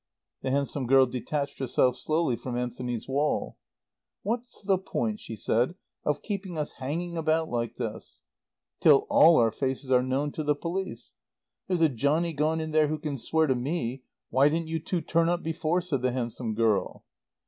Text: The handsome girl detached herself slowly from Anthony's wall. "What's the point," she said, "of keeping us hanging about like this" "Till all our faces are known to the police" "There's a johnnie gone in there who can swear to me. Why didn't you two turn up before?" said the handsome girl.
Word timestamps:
The 0.41 0.49
handsome 0.49 0.87
girl 0.87 1.05
detached 1.05 1.59
herself 1.59 1.95
slowly 1.95 2.35
from 2.35 2.57
Anthony's 2.57 3.07
wall. 3.07 3.57
"What's 4.23 4.59
the 4.59 4.79
point," 4.79 5.19
she 5.19 5.35
said, 5.35 5.75
"of 6.03 6.23
keeping 6.23 6.57
us 6.57 6.71
hanging 6.71 7.15
about 7.17 7.49
like 7.49 7.75
this" 7.75 8.19
"Till 8.81 9.05
all 9.11 9.37
our 9.37 9.51
faces 9.51 9.91
are 9.91 10.01
known 10.01 10.31
to 10.31 10.43
the 10.43 10.55
police" 10.55 11.13
"There's 11.67 11.81
a 11.81 11.87
johnnie 11.87 12.33
gone 12.33 12.59
in 12.59 12.71
there 12.71 12.87
who 12.87 12.97
can 12.97 13.15
swear 13.15 13.45
to 13.45 13.53
me. 13.53 14.01
Why 14.31 14.49
didn't 14.49 14.69
you 14.69 14.79
two 14.79 15.01
turn 15.01 15.29
up 15.29 15.43
before?" 15.43 15.81
said 15.81 16.01
the 16.01 16.13
handsome 16.13 16.55
girl. 16.55 17.03